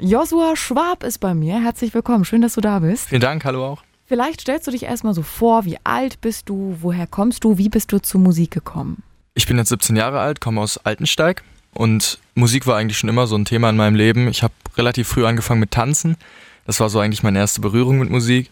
[0.00, 1.60] Joshua Schwab ist bei mir.
[1.60, 2.24] Herzlich willkommen.
[2.24, 3.08] Schön, dass du da bist.
[3.08, 3.82] Vielen Dank, hallo auch.
[4.06, 7.68] Vielleicht stellst du dich erstmal so vor, wie alt bist du, woher kommst du, wie
[7.68, 9.02] bist du zur Musik gekommen?
[9.34, 11.42] Ich bin jetzt 17 Jahre alt, komme aus Altensteig
[11.74, 14.28] und Musik war eigentlich schon immer so ein Thema in meinem Leben.
[14.28, 16.16] Ich habe relativ früh angefangen mit Tanzen.
[16.64, 18.50] Das war so eigentlich meine erste Berührung mit Musik.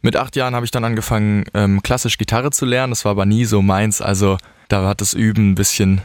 [0.00, 2.92] Mit acht Jahren habe ich dann angefangen, ähm, klassisch Gitarre zu lernen.
[2.92, 4.00] Das war aber nie so meins.
[4.00, 6.00] Also da hat das Üben ein bisschen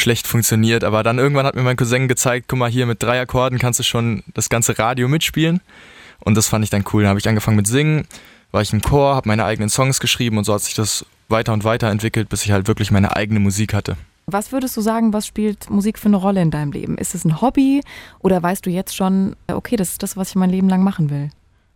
[0.00, 0.84] schlecht funktioniert.
[0.84, 3.78] Aber dann irgendwann hat mir mein Cousin gezeigt, guck mal hier, mit drei Akkorden kannst
[3.78, 5.60] du schon das ganze Radio mitspielen.
[6.20, 7.02] Und das fand ich dann cool.
[7.02, 8.06] Dann habe ich angefangen mit Singen,
[8.50, 11.52] war ich im Chor, habe meine eigenen Songs geschrieben und so hat sich das weiter
[11.52, 13.96] und weiter entwickelt, bis ich halt wirklich meine eigene Musik hatte.
[14.26, 16.98] Was würdest du sagen, was spielt Musik für eine Rolle in deinem Leben?
[16.98, 17.82] Ist es ein Hobby
[18.18, 21.08] oder weißt du jetzt schon, okay, das ist das, was ich mein Leben lang machen
[21.08, 21.30] will?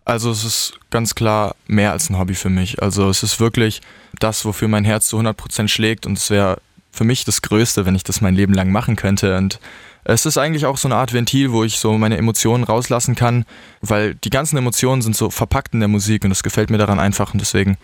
[0.04, 2.82] Also es ist ganz klar mehr als ein Hobby für mich.
[2.82, 3.80] Also es ist wirklich
[4.18, 6.58] das, wofür mein Herz zu 100% schlägt und es wäre
[6.92, 9.36] für mich das Größte, wenn ich das mein Leben lang machen könnte.
[9.36, 9.58] Und
[10.04, 13.44] es ist eigentlich auch so eine Art Ventil, wo ich so meine Emotionen rauslassen kann,
[13.80, 17.00] weil die ganzen Emotionen sind so verpackt in der Musik und das gefällt mir daran
[17.00, 17.78] einfach und deswegen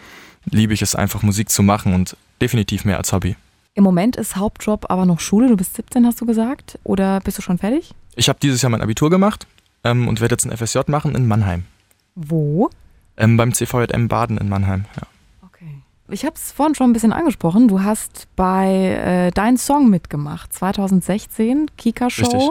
[0.45, 3.37] liebe ich es einfach, Musik zu machen und definitiv mehr als Hobby.
[3.75, 5.49] Im Moment ist Hauptjob aber noch Schule.
[5.49, 6.79] Du bist 17, hast du gesagt?
[6.85, 7.95] Oder bist du schon fertig?
[8.17, 9.47] Ich habe dieses Jahr mein Abitur gemacht
[9.85, 11.65] ähm, und werde jetzt ein FSJ machen in Mannheim.
[12.15, 12.71] Wo?
[13.17, 15.07] Ähm, beim CVJM Baden in Mannheim, ja.
[16.11, 17.69] Ich habe es vorhin schon ein bisschen angesprochen.
[17.69, 22.23] Du hast bei äh, Dein Song mitgemacht, 2016, Kika-Show.
[22.23, 22.51] Richtig.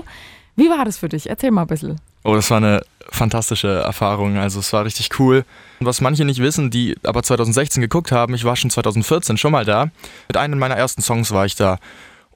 [0.55, 1.29] Wie war das für dich?
[1.29, 1.99] Erzähl mal ein bisschen.
[2.23, 4.37] Oh, das war eine fantastische Erfahrung.
[4.37, 5.43] Also es war richtig cool.
[5.79, 9.51] Und was manche nicht wissen, die aber 2016 geguckt haben, ich war schon 2014 schon
[9.51, 9.89] mal da.
[10.27, 11.79] Mit einem meiner ersten Songs war ich da.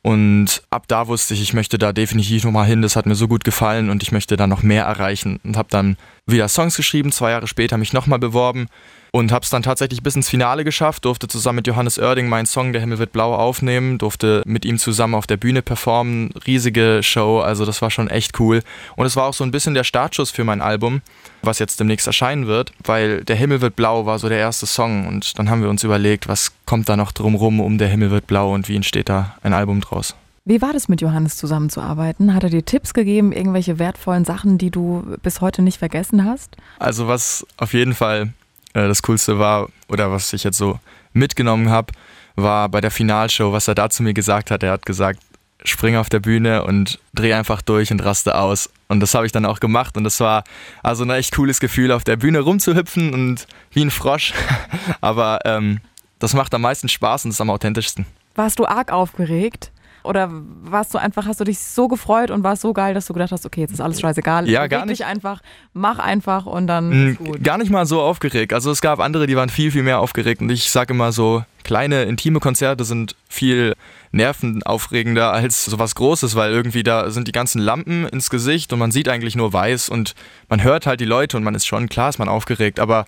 [0.02, 2.82] Und ab da wusste ich, ich möchte da definitiv nochmal hin.
[2.82, 5.40] Das hat mir so gut gefallen und ich möchte da noch mehr erreichen.
[5.44, 8.68] Und habe dann wieder Songs geschrieben, zwei Jahre später mich nochmal beworben
[9.12, 12.46] und habe es dann tatsächlich bis ins Finale geschafft, durfte zusammen mit Johannes Oerding meinen
[12.46, 17.02] Song Der Himmel wird blau aufnehmen, durfte mit ihm zusammen auf der Bühne performen, riesige
[17.04, 18.62] Show, also das war schon echt cool.
[18.96, 21.02] Und es war auch so ein bisschen der Startschuss für mein Album,
[21.42, 25.08] was jetzt demnächst erscheinen wird, weil Der Himmel wird blau war so der erste Song
[25.08, 28.28] und dann haben wir uns überlegt, was kommt da noch drumrum um Der Himmel wird
[28.28, 30.16] blau und wie entsteht da ein Album draus.
[30.46, 32.34] Wie war das mit Johannes zusammenzuarbeiten?
[32.34, 36.56] Hat er dir Tipps gegeben, irgendwelche wertvollen Sachen, die du bis heute nicht vergessen hast?
[36.80, 38.34] Also was auf jeden Fall
[38.74, 40.80] äh, das Coolste war oder was ich jetzt so
[41.14, 41.94] mitgenommen habe,
[42.36, 44.64] war bei der Finalshow, was er da zu mir gesagt hat.
[44.64, 45.20] Er hat gesagt,
[45.64, 48.70] spring auf der Bühne und dreh einfach durch und raste aus.
[48.88, 50.44] Und das habe ich dann auch gemacht und das war
[50.84, 54.34] also ein echt cooles Gefühl, auf der Bühne rumzuhüpfen und wie ein Frosch.
[55.02, 55.80] Aber ähm,
[56.20, 58.06] das macht am meisten Spaß und ist am authentischsten.
[58.36, 59.72] Warst du arg aufgeregt?
[60.04, 63.06] Oder warst du einfach, hast du dich so gefreut und war es so geil, dass
[63.06, 64.50] du gedacht hast, okay, jetzt ist alles scheißegal.
[64.50, 65.06] Ja, gar nicht.
[65.06, 65.42] Einfach,
[65.74, 67.44] mach einfach und dann Mm, gut.
[67.44, 68.54] Gar nicht mal so aufgeregt.
[68.54, 70.42] Also es gab andere, die waren viel, viel mehr aufgeregt.
[70.42, 73.76] Und ich sage immer so, kleine, intime Konzerte sind viel
[74.12, 78.92] nervenaufregender als sowas Großes, weil irgendwie da sind die ganzen Lampen ins Gesicht und man
[78.92, 80.14] sieht eigentlich nur weiß und
[80.50, 83.06] man hört halt die Leute und man ist schon, klar ist man aufgeregt, aber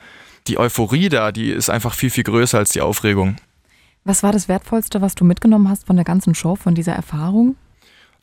[0.47, 3.37] die Euphorie da, die ist einfach viel, viel größer als die Aufregung.
[4.05, 7.55] Was war das Wertvollste, was du mitgenommen hast von der ganzen Show, von dieser Erfahrung?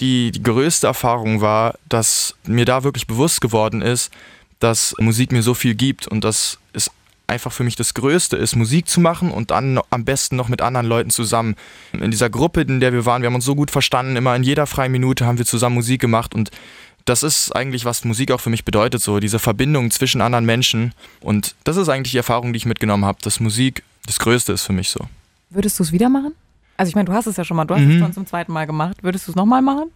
[0.00, 4.10] Die, die größte Erfahrung war, dass mir da wirklich bewusst geworden ist,
[4.58, 6.90] dass Musik mir so viel gibt und dass es
[7.26, 10.60] einfach für mich das Größte ist, Musik zu machen und dann am besten noch mit
[10.60, 11.54] anderen Leuten zusammen.
[11.92, 14.42] In dieser Gruppe, in der wir waren, wir haben uns so gut verstanden, immer in
[14.42, 16.50] jeder freien Minute haben wir zusammen Musik gemacht und
[17.06, 20.92] das ist eigentlich, was Musik auch für mich bedeutet, so diese Verbindung zwischen anderen Menschen.
[21.20, 24.64] Und das ist eigentlich die Erfahrung, die ich mitgenommen habe, dass Musik das Größte ist
[24.64, 25.08] für mich so.
[25.50, 26.32] Würdest du es wieder machen?
[26.76, 27.90] Also ich meine, du hast es ja schon mal, du hast Mhm.
[27.92, 29.02] es schon zum zweiten Mal gemacht.
[29.02, 29.90] Würdest du es nochmal machen?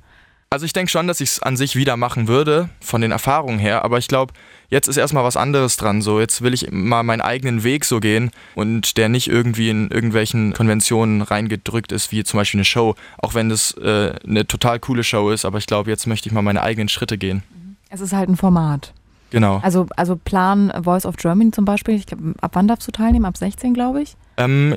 [0.51, 3.59] Also ich denke schon, dass ich es an sich wieder machen würde, von den Erfahrungen
[3.59, 4.33] her, aber ich glaube,
[4.69, 6.01] jetzt ist erstmal was anderes dran.
[6.01, 9.91] So, jetzt will ich mal meinen eigenen Weg so gehen und der nicht irgendwie in
[9.91, 14.79] irgendwelchen Konventionen reingedrückt ist, wie zum Beispiel eine Show, auch wenn das äh, eine total
[14.79, 17.43] coole Show ist, aber ich glaube, jetzt möchte ich mal meine eigenen Schritte gehen.
[17.89, 18.93] Es ist halt ein Format.
[19.31, 19.59] Genau.
[19.65, 23.25] Also, also Plan Voice of Germany zum Beispiel, ich glaub, ab wann darfst du teilnehmen?
[23.25, 24.15] Ab 16, glaube ich.
[24.37, 24.77] Ähm,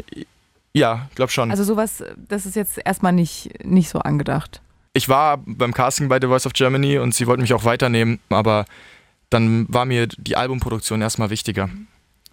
[0.73, 1.49] ja, glaube schon.
[1.51, 4.61] Also sowas, das ist jetzt erstmal nicht, nicht so angedacht.
[4.93, 8.19] ich war beim Casting bei The Voice of Germany und sie wollten mich auch weiternehmen,
[8.29, 8.65] aber
[9.29, 11.69] dann war mir die Albumproduktion erstmal wichtiger.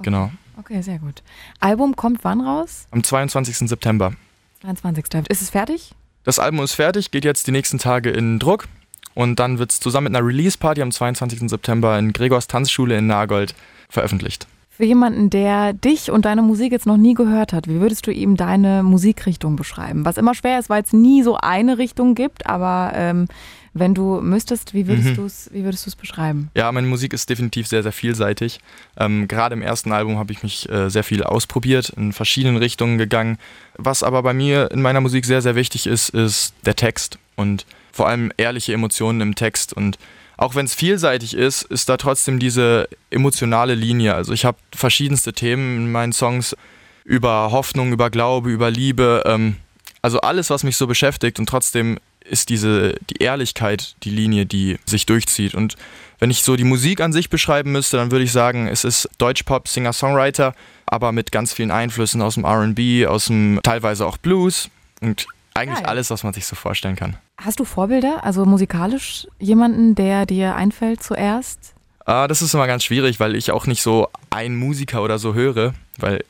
[0.02, 0.30] Genau.
[0.56, 1.22] Okay, sehr gut.
[1.60, 2.86] Album kommt wann raus?
[2.90, 3.68] Am 22.
[3.68, 4.14] September.
[4.62, 5.28] 23.
[5.28, 5.92] Ist es fertig?
[6.24, 8.66] Das Album ist fertig, geht jetzt die nächsten Tage in Druck
[9.14, 11.50] und dann wird es zusammen mit einer Release-Party am 22.
[11.50, 13.54] September in Gregors Tanzschule in Nagold
[13.90, 14.46] veröffentlicht.
[14.76, 18.10] Für jemanden, der dich und deine Musik jetzt noch nie gehört hat, wie würdest du
[18.10, 20.04] ihm deine Musikrichtung beschreiben?
[20.04, 23.26] Was immer schwer ist, weil es nie so eine Richtung gibt, aber ähm,
[23.72, 25.14] wenn du müsstest, wie würdest Mhm.
[25.14, 26.50] du es, wie würdest du es beschreiben?
[26.56, 28.58] Ja, meine Musik ist definitiv sehr, sehr vielseitig.
[28.96, 32.98] Ähm, Gerade im ersten Album habe ich mich äh, sehr viel ausprobiert, in verschiedenen Richtungen
[32.98, 33.38] gegangen.
[33.76, 37.64] Was aber bei mir in meiner Musik sehr, sehr wichtig ist, ist der Text und
[37.92, 39.98] vor allem ehrliche Emotionen im Text und
[40.36, 44.14] auch wenn es vielseitig ist, ist da trotzdem diese emotionale Linie.
[44.14, 46.56] Also ich habe verschiedenste Themen in meinen Songs
[47.04, 49.22] über Hoffnung, über Glaube, über Liebe.
[49.26, 49.56] Ähm,
[50.02, 54.78] also alles, was mich so beschäftigt und trotzdem ist diese die Ehrlichkeit die Linie, die
[54.86, 55.54] sich durchzieht.
[55.54, 55.76] Und
[56.18, 59.08] wenn ich so die Musik an sich beschreiben müsste, dann würde ich sagen, es ist
[59.18, 60.54] Deutschpop, Singer-Songwriter,
[60.86, 64.70] aber mit ganz vielen Einflüssen aus dem RB, aus dem teilweise auch Blues
[65.00, 65.86] und eigentlich Geil.
[65.86, 67.16] alles, was man sich so vorstellen kann.
[67.38, 71.74] Hast du Vorbilder, also musikalisch jemanden, der dir einfällt zuerst?
[72.04, 75.34] Ah, das ist immer ganz schwierig, weil ich auch nicht so einen Musiker oder so
[75.34, 76.24] höre, weil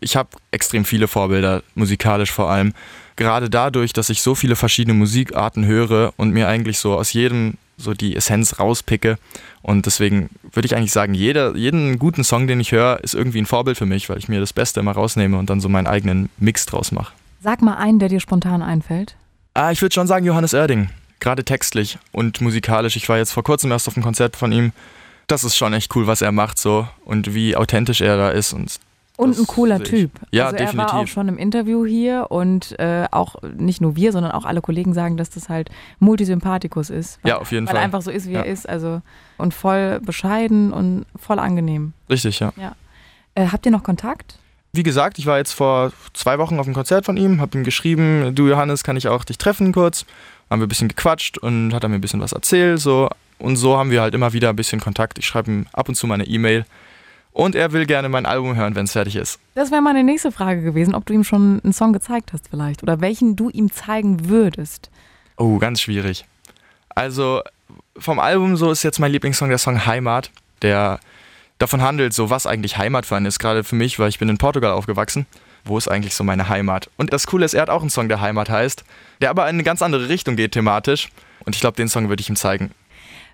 [0.00, 2.74] ich habe extrem viele Vorbilder, musikalisch vor allem.
[3.16, 7.54] Gerade dadurch, dass ich so viele verschiedene Musikarten höre und mir eigentlich so aus jedem
[7.76, 9.18] so die Essenz rauspicke.
[9.62, 13.40] Und deswegen würde ich eigentlich sagen, jeder, jeden guten Song, den ich höre, ist irgendwie
[13.40, 15.86] ein Vorbild für mich, weil ich mir das Beste immer rausnehme und dann so meinen
[15.86, 17.12] eigenen Mix draus mache.
[17.44, 19.16] Sag mal einen, der dir spontan einfällt.
[19.52, 20.88] Ah, ich würde schon sagen Johannes Oerding.
[21.20, 22.96] Gerade textlich und musikalisch.
[22.96, 24.72] Ich war jetzt vor kurzem erst auf einem Konzert von ihm.
[25.26, 28.54] Das ist schon echt cool, was er macht so und wie authentisch er da ist
[28.54, 28.80] und
[29.16, 30.10] und ein cooler Typ.
[30.30, 30.88] Ja, also definitiv.
[30.88, 34.46] Er war auch schon im Interview hier und äh, auch nicht nur wir, sondern auch
[34.46, 35.68] alle Kollegen sagen, dass das halt
[35.98, 37.22] Multisympathikus ist.
[37.22, 37.74] Weil, ja, auf jeden weil Fall.
[37.74, 38.40] Weil er einfach so ist, wie ja.
[38.40, 38.66] er ist.
[38.66, 39.02] Also
[39.36, 41.92] und voll bescheiden und voll angenehm.
[42.08, 42.54] Richtig, ja.
[42.56, 42.74] ja.
[43.34, 44.38] Äh, habt ihr noch Kontakt?
[44.76, 47.62] Wie gesagt, ich war jetzt vor zwei Wochen auf einem Konzert von ihm, habe ihm
[47.62, 50.04] geschrieben, du Johannes, kann ich auch dich treffen kurz?
[50.50, 52.80] Haben wir ein bisschen gequatscht und hat er mir ein bisschen was erzählt.
[52.80, 53.08] So.
[53.38, 55.16] Und so haben wir halt immer wieder ein bisschen Kontakt.
[55.16, 56.66] Ich schreibe ihm ab und zu meine E-Mail
[57.30, 59.38] und er will gerne mein Album hören, wenn es fertig ist.
[59.54, 62.82] Das wäre meine nächste Frage gewesen, ob du ihm schon einen Song gezeigt hast vielleicht
[62.82, 64.90] oder welchen du ihm zeigen würdest.
[65.36, 66.24] Oh, ganz schwierig.
[66.88, 67.42] Also
[67.96, 70.32] vom Album so ist jetzt mein Lieblingssong der Song Heimat,
[70.62, 70.98] der
[71.58, 74.28] davon handelt, so was eigentlich Heimat für einen ist, gerade für mich, weil ich bin
[74.28, 75.26] in Portugal aufgewachsen.
[75.64, 76.90] Wo ist eigentlich so meine Heimat?
[76.96, 78.84] Und das Coole ist, er hat auch einen Song, der Heimat heißt,
[79.20, 81.08] der aber in eine ganz andere Richtung geht thematisch.
[81.44, 82.70] Und ich glaube, den Song würde ich ihm zeigen.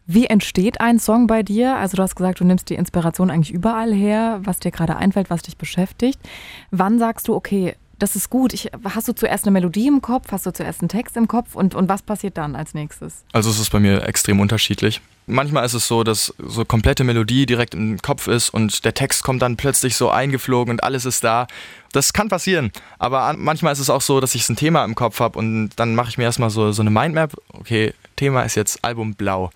[0.06, 1.76] Wie entsteht ein Song bei dir?
[1.76, 5.30] Also du hast gesagt, du nimmst die Inspiration eigentlich überall her, was dir gerade einfällt,
[5.30, 6.20] was dich beschäftigt.
[6.70, 8.52] Wann sagst du, okay, das ist gut.
[8.52, 11.54] Ich, hast du zuerst eine Melodie im Kopf, hast du zuerst einen Text im Kopf
[11.54, 13.24] und, und was passiert dann als nächstes?
[13.32, 15.00] Also es ist bei mir extrem unterschiedlich.
[15.26, 19.22] Manchmal ist es so, dass so komplette Melodie direkt im Kopf ist und der Text
[19.22, 21.46] kommt dann plötzlich so eingeflogen und alles ist da.
[21.92, 25.20] Das kann passieren, aber manchmal ist es auch so, dass ich ein Thema im Kopf
[25.20, 27.36] habe und dann mache ich mir erstmal so, so eine Mindmap.
[27.52, 29.50] Okay, Thema ist jetzt Album Blau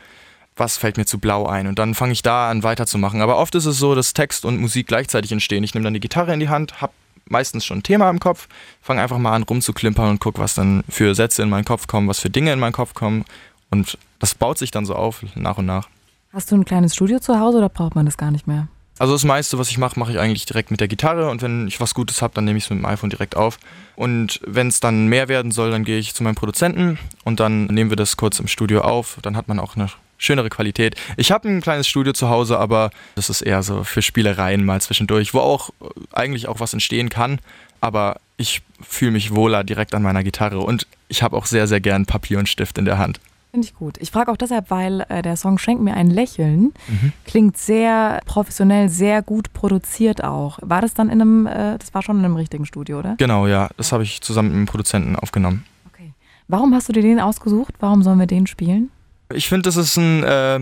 [0.56, 1.66] was fällt mir zu blau ein?
[1.66, 3.20] Und dann fange ich da an weiterzumachen.
[3.20, 5.64] Aber oft ist es so, dass Text und Musik gleichzeitig entstehen.
[5.64, 6.92] Ich nehme dann die Gitarre in die Hand, habe
[7.26, 8.48] meistens schon ein Thema im Kopf,
[8.80, 12.08] fange einfach mal an rumzuklimpern und gucke, was dann für Sätze in meinen Kopf kommen,
[12.08, 13.24] was für Dinge in meinen Kopf kommen.
[13.70, 15.88] Und das baut sich dann so auf, nach und nach.
[16.32, 18.68] Hast du ein kleines Studio zu Hause oder braucht man das gar nicht mehr?
[18.98, 21.66] Also das meiste, was ich mache, mache ich eigentlich direkt mit der Gitarre und wenn
[21.66, 23.58] ich was Gutes habe, dann nehme ich es mit dem iPhone direkt auf.
[23.96, 27.66] Und wenn es dann mehr werden soll, dann gehe ich zu meinem Produzenten und dann
[27.66, 29.18] nehmen wir das kurz im Studio auf.
[29.22, 29.88] Dann hat man auch eine
[30.18, 30.96] schönere Qualität.
[31.16, 34.80] Ich habe ein kleines Studio zu Hause, aber das ist eher so für Spielereien mal
[34.80, 37.38] zwischendurch, wo auch äh, eigentlich auch was entstehen kann.
[37.80, 41.80] Aber ich fühle mich wohler direkt an meiner Gitarre und ich habe auch sehr, sehr
[41.80, 43.20] gern Papier und Stift in der Hand.
[43.54, 43.98] Finde ich gut.
[44.00, 47.12] Ich frage auch deshalb, weil äh, der Song Schenk mir ein Lächeln mhm.
[47.24, 50.58] klingt sehr professionell, sehr gut produziert auch.
[50.60, 53.14] War das dann in einem, äh, das war schon in einem richtigen Studio, oder?
[53.16, 53.68] Genau, ja.
[53.76, 55.64] Das habe ich zusammen mit dem Produzenten aufgenommen.
[55.86, 56.14] Okay.
[56.48, 57.74] Warum hast du dir den ausgesucht?
[57.78, 58.90] Warum sollen wir den spielen?
[59.34, 60.60] Ich finde, das ist ein, äh,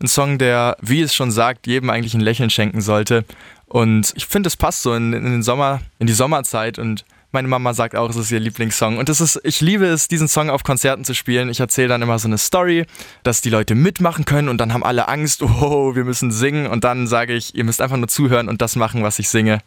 [0.00, 3.24] ein Song, der, wie es schon sagt, jedem eigentlich ein Lächeln schenken sollte.
[3.66, 7.48] Und ich finde, es passt so in, in, den Sommer, in die Sommerzeit und meine
[7.48, 8.98] Mama sagt auch, es ist ihr Lieblingssong.
[8.98, 11.48] Und das ist, ich liebe es, diesen Song auf Konzerten zu spielen.
[11.48, 12.84] Ich erzähle dann immer so eine Story,
[13.22, 16.66] dass die Leute mitmachen können und dann haben alle Angst, oh, wir müssen singen.
[16.66, 19.60] Und dann sage ich, ihr müsst einfach nur zuhören und das machen, was ich singe.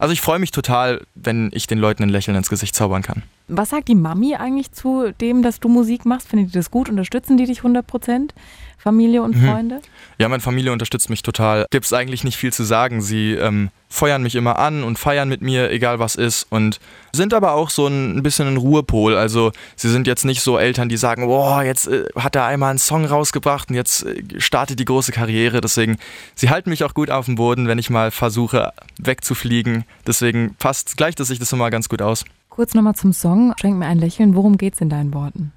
[0.00, 3.22] Also ich freue mich total, wenn ich den Leuten ein Lächeln ins Gesicht zaubern kann.
[3.48, 6.26] Was sagt die Mami eigentlich zu dem, dass du Musik machst?
[6.26, 6.88] Finden die das gut?
[6.88, 8.32] Unterstützen die dich 100 Prozent?
[8.80, 9.46] Familie und mhm.
[9.46, 9.80] Freunde?
[10.18, 11.66] Ja, meine Familie unterstützt mich total.
[11.70, 13.02] Gibt es eigentlich nicht viel zu sagen.
[13.02, 16.46] Sie ähm, feuern mich immer an und feiern mit mir, egal was ist.
[16.48, 16.80] Und
[17.12, 19.16] sind aber auch so ein, bisschen ein Ruhepol.
[19.16, 22.70] Also sie sind jetzt nicht so Eltern, die sagen, boah, jetzt äh, hat er einmal
[22.70, 25.60] einen Song rausgebracht und jetzt äh, startet die große Karriere.
[25.60, 25.98] Deswegen,
[26.34, 29.84] sie halten mich auch gut auf dem Boden, wenn ich mal versuche wegzufliegen.
[30.06, 32.24] Deswegen passt, gleicht es sich das immer ganz gut aus.
[32.48, 33.52] Kurz nochmal zum Song.
[33.60, 34.34] Schenk mir ein Lächeln.
[34.34, 35.52] Worum geht es in deinen Worten?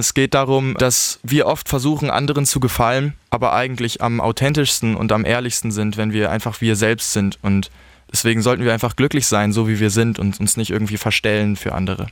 [0.00, 5.12] Es geht darum, dass wir oft versuchen, anderen zu gefallen, aber eigentlich am authentischsten und
[5.12, 7.38] am ehrlichsten sind, wenn wir einfach wir selbst sind.
[7.42, 7.70] Und
[8.10, 11.54] deswegen sollten wir einfach glücklich sein, so wie wir sind und uns nicht irgendwie verstellen
[11.54, 12.06] für andere.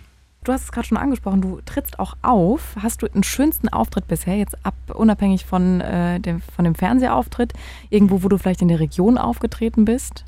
[0.44, 2.76] Du hast es gerade schon angesprochen, du trittst auch auf.
[2.78, 7.54] Hast du den schönsten Auftritt bisher, jetzt ab, unabhängig von, äh, dem, von dem Fernsehauftritt,
[7.88, 10.26] irgendwo, wo du vielleicht in der Region aufgetreten bist?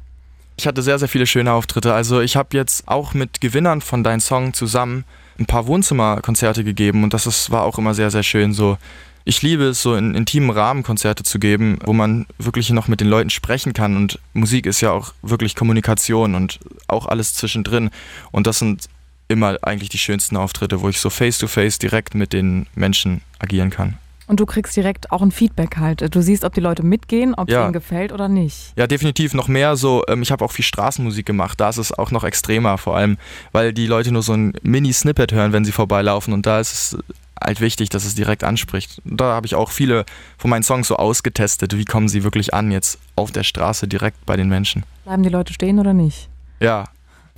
[0.57, 1.93] Ich hatte sehr, sehr viele schöne Auftritte.
[1.93, 5.05] Also ich habe jetzt auch mit Gewinnern von Dein Song zusammen
[5.41, 8.79] ein paar Wohnzimmerkonzerte gegeben und das ist, war auch immer sehr, sehr schön, so
[9.25, 13.01] Ich liebe es, so in intimen Rahmen Konzerte zu geben, wo man wirklich noch mit
[13.01, 13.95] den Leuten sprechen kann.
[13.97, 17.91] Und Musik ist ja auch wirklich Kommunikation und auch alles zwischendrin.
[18.33, 18.89] Und das sind
[19.29, 23.71] immer eigentlich die schönsten Auftritte, wo ich so face-to-face -face direkt mit den Menschen agieren
[23.71, 23.99] kann.
[24.31, 26.15] Und du kriegst direkt auch ein Feedback halt.
[26.15, 27.65] Du siehst, ob die Leute mitgehen, ob es Ja.
[27.65, 28.73] ihnen gefällt oder nicht.
[28.77, 30.05] Ja, definitiv noch mehr so.
[30.07, 31.61] Ähm, ich habe auch viel Straßenmusik gemacht.
[31.61, 33.19] Da ist es auch noch extremer, vor allem,
[33.51, 36.33] weil die Leute nur so ein Mini-Snippet hören, wenn sie vorbeilaufen.
[36.33, 36.99] Und da ist es
[37.43, 39.01] halt wichtig, dass es direkt anspricht.
[39.05, 40.05] Und da habe ich auch viele
[40.39, 41.77] von meinen Songs so ausgetestet.
[41.77, 44.85] Wie kommen sie wirklich an jetzt auf der Straße direkt bei den Menschen?
[45.03, 46.29] Bleiben die Leute stehen oder nicht?
[46.61, 46.85] Ja,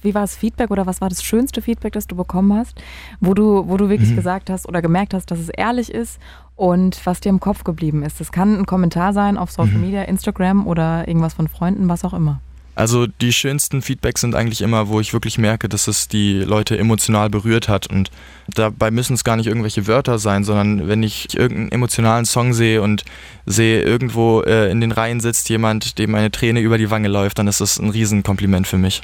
[0.05, 2.75] Wie war das Feedback oder was war das schönste Feedback, das du bekommen hast,
[3.21, 4.17] wo du, wo du wirklich Mhm.
[4.17, 6.19] gesagt hast oder gemerkt hast, dass es ehrlich ist
[6.57, 8.21] und was dir im Kopf geblieben ist?
[8.21, 9.81] Das kann ein Kommentar sein auf Social Mhm.
[9.81, 12.41] Media, Instagram oder irgendwas von Freunden, was auch immer.
[12.75, 16.79] Also die schönsten Feedbacks sind eigentlich immer, wo ich wirklich merke, dass es die Leute
[16.79, 17.87] emotional berührt hat.
[17.87, 18.11] Und
[18.49, 22.81] dabei müssen es gar nicht irgendwelche Wörter sein, sondern wenn ich irgendeinen emotionalen Song sehe
[22.81, 23.05] und
[23.45, 27.39] sehe, irgendwo äh, in den Reihen sitzt jemand, dem eine Träne über die Wange läuft,
[27.39, 29.03] dann ist das ein Riesenkompliment für mich.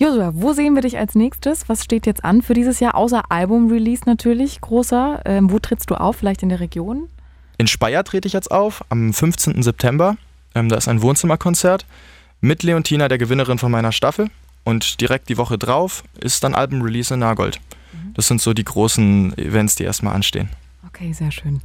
[0.00, 1.68] Josua, wo sehen wir dich als nächstes?
[1.68, 2.94] Was steht jetzt an für dieses Jahr?
[2.94, 5.22] Außer Album-Release natürlich, großer.
[5.24, 6.16] Ähm, wo trittst du auf?
[6.16, 7.08] Vielleicht in der Region?
[7.58, 9.60] In Speyer trete ich jetzt auf, am 15.
[9.60, 10.16] September.
[10.54, 11.84] Ähm, da ist ein Wohnzimmerkonzert
[12.40, 14.30] mit Leontina, der Gewinnerin von meiner Staffel.
[14.62, 17.60] Und direkt die Woche drauf ist dann Album-Release in Nagold.
[18.14, 20.48] Das sind so die großen Events, die erstmal anstehen.
[20.86, 21.60] Okay, sehr schön.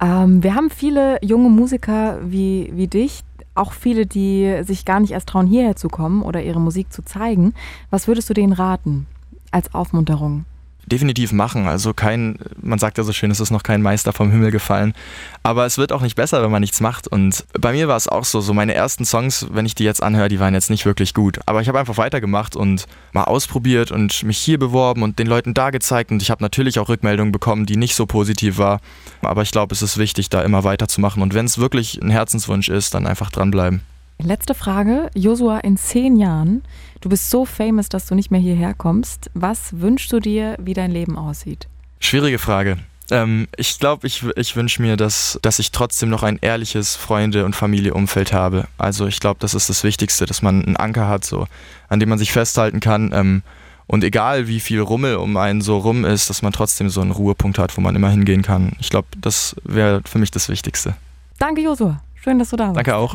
[0.00, 3.22] Ähm, wir haben viele junge Musiker wie, wie dich,
[3.56, 7.02] auch viele, die sich gar nicht erst trauen, hierher zu kommen oder ihre Musik zu
[7.02, 7.54] zeigen.
[7.90, 9.06] Was würdest du denen raten
[9.50, 10.44] als Aufmunterung?
[10.86, 11.66] Definitiv machen.
[11.66, 14.94] Also kein, man sagt ja so schön, es ist noch kein Meister vom Himmel gefallen.
[15.42, 17.08] Aber es wird auch nicht besser, wenn man nichts macht.
[17.08, 20.02] Und bei mir war es auch so, so meine ersten Songs, wenn ich die jetzt
[20.02, 21.40] anhöre, die waren jetzt nicht wirklich gut.
[21.46, 25.54] Aber ich habe einfach weitergemacht und mal ausprobiert und mich hier beworben und den Leuten
[25.54, 26.10] da gezeigt.
[26.10, 28.80] Und ich habe natürlich auch Rückmeldungen bekommen, die nicht so positiv war.
[29.22, 31.22] Aber ich glaube, es ist wichtig, da immer weiterzumachen.
[31.22, 33.82] Und wenn es wirklich ein Herzenswunsch ist, dann einfach dranbleiben.
[34.18, 35.10] Letzte Frage.
[35.14, 36.62] Josua, in zehn Jahren,
[37.00, 39.30] du bist so famous, dass du nicht mehr hierher kommst.
[39.34, 41.68] Was wünschst du dir, wie dein Leben aussieht?
[42.00, 42.78] Schwierige Frage.
[43.10, 47.44] Ähm, ich glaube, ich, ich wünsche mir, dass, dass ich trotzdem noch ein ehrliches Freunde-
[47.44, 48.66] und Familienumfeld habe.
[48.78, 51.46] Also ich glaube, das ist das Wichtigste, dass man einen Anker hat, so,
[51.88, 53.12] an dem man sich festhalten kann.
[53.12, 53.42] Ähm,
[53.86, 57.12] und egal wie viel Rummel um einen so rum ist, dass man trotzdem so einen
[57.12, 58.72] Ruhepunkt hat, wo man immer hingehen kann.
[58.80, 60.96] Ich glaube, das wäre für mich das Wichtigste.
[61.38, 62.02] Danke, Josua.
[62.16, 62.78] Schön, dass du da warst.
[62.78, 63.14] Danke auch.